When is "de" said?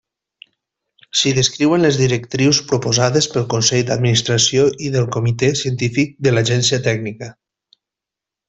6.29-6.35